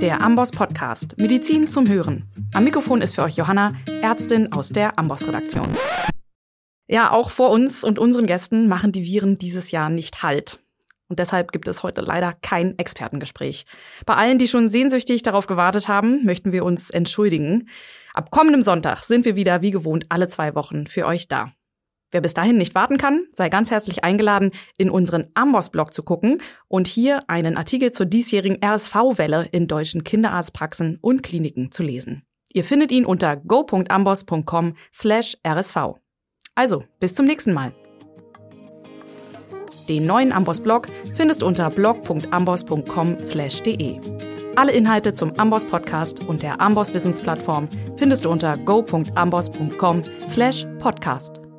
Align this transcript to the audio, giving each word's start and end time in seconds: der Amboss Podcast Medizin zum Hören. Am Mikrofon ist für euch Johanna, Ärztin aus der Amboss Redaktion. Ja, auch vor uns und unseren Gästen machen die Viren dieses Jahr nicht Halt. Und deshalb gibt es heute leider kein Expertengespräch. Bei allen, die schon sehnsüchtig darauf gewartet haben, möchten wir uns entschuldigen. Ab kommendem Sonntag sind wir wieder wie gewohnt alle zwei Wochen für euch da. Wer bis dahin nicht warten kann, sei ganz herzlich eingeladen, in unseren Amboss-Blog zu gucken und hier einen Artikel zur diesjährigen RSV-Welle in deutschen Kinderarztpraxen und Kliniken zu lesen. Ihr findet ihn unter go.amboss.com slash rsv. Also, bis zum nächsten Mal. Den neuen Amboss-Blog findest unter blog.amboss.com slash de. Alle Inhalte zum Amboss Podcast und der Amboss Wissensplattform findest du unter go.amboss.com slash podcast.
der 0.00 0.22
Amboss 0.22 0.50
Podcast 0.50 1.14
Medizin 1.18 1.68
zum 1.68 1.86
Hören. 1.86 2.24
Am 2.54 2.64
Mikrofon 2.64 3.02
ist 3.02 3.16
für 3.16 3.22
euch 3.22 3.36
Johanna, 3.36 3.74
Ärztin 4.00 4.50
aus 4.50 4.70
der 4.70 4.98
Amboss 4.98 5.28
Redaktion. 5.28 5.68
Ja, 6.88 7.10
auch 7.10 7.28
vor 7.28 7.50
uns 7.50 7.84
und 7.84 7.98
unseren 7.98 8.24
Gästen 8.24 8.66
machen 8.66 8.92
die 8.92 9.04
Viren 9.04 9.36
dieses 9.36 9.72
Jahr 9.72 9.90
nicht 9.90 10.22
Halt. 10.22 10.58
Und 11.08 11.18
deshalb 11.18 11.52
gibt 11.52 11.68
es 11.68 11.82
heute 11.82 12.00
leider 12.00 12.32
kein 12.32 12.78
Expertengespräch. 12.78 13.66
Bei 14.06 14.14
allen, 14.14 14.38
die 14.38 14.48
schon 14.48 14.70
sehnsüchtig 14.70 15.22
darauf 15.22 15.46
gewartet 15.46 15.86
haben, 15.86 16.24
möchten 16.24 16.50
wir 16.50 16.64
uns 16.64 16.88
entschuldigen. 16.88 17.68
Ab 18.14 18.30
kommendem 18.30 18.62
Sonntag 18.62 19.02
sind 19.02 19.26
wir 19.26 19.36
wieder 19.36 19.60
wie 19.60 19.70
gewohnt 19.70 20.06
alle 20.08 20.28
zwei 20.28 20.54
Wochen 20.54 20.86
für 20.86 21.04
euch 21.04 21.28
da. 21.28 21.52
Wer 22.10 22.20
bis 22.20 22.34
dahin 22.34 22.56
nicht 22.58 22.74
warten 22.74 22.98
kann, 22.98 23.26
sei 23.30 23.48
ganz 23.48 23.70
herzlich 23.70 24.04
eingeladen, 24.04 24.50
in 24.76 24.90
unseren 24.90 25.28
Amboss-Blog 25.34 25.94
zu 25.94 26.02
gucken 26.02 26.38
und 26.68 26.86
hier 26.86 27.28
einen 27.28 27.56
Artikel 27.56 27.92
zur 27.92 28.06
diesjährigen 28.06 28.58
RSV-Welle 28.62 29.48
in 29.52 29.68
deutschen 29.68 30.04
Kinderarztpraxen 30.04 30.98
und 31.00 31.22
Kliniken 31.22 31.70
zu 31.70 31.82
lesen. 31.82 32.22
Ihr 32.52 32.64
findet 32.64 32.90
ihn 32.90 33.06
unter 33.06 33.36
go.amboss.com 33.36 34.74
slash 34.92 35.36
rsv. 35.46 35.94
Also, 36.54 36.84
bis 36.98 37.14
zum 37.14 37.26
nächsten 37.26 37.52
Mal. 37.52 37.72
Den 39.88 40.06
neuen 40.06 40.32
Amboss-Blog 40.32 40.88
findest 41.14 41.42
unter 41.42 41.70
blog.amboss.com 41.70 43.24
slash 43.24 43.62
de. 43.62 44.00
Alle 44.56 44.72
Inhalte 44.72 45.12
zum 45.12 45.32
Amboss 45.38 45.64
Podcast 45.64 46.28
und 46.28 46.42
der 46.42 46.60
Amboss 46.60 46.92
Wissensplattform 46.92 47.68
findest 47.96 48.24
du 48.24 48.30
unter 48.30 48.56
go.amboss.com 48.58 50.02
slash 50.28 50.66
podcast. 50.78 51.49